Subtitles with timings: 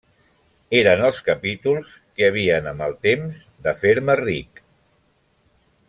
[0.77, 1.91] Eren els capítols
[2.21, 4.65] que havien, amb el temps, de fer-me ric…